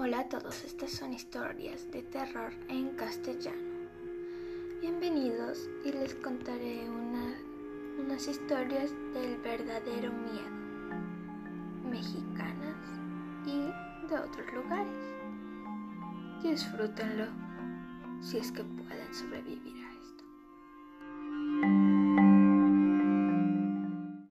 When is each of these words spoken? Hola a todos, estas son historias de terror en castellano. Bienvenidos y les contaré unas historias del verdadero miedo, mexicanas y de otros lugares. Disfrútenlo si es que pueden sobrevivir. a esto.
Hola 0.00 0.20
a 0.20 0.28
todos, 0.28 0.64
estas 0.64 0.92
son 0.92 1.12
historias 1.12 1.90
de 1.90 2.02
terror 2.02 2.52
en 2.68 2.90
castellano. 2.90 3.88
Bienvenidos 4.80 5.68
y 5.84 5.90
les 5.90 6.14
contaré 6.14 6.88
unas 6.88 8.28
historias 8.28 8.92
del 9.12 9.38
verdadero 9.38 10.12
miedo, 10.12 11.00
mexicanas 11.90 12.76
y 13.44 13.58
de 14.06 14.20
otros 14.20 14.46
lugares. 14.54 15.16
Disfrútenlo 16.44 17.26
si 18.20 18.38
es 18.38 18.52
que 18.52 18.62
pueden 18.62 19.12
sobrevivir. 19.12 19.84
a 19.84 19.92
esto. 19.94 20.17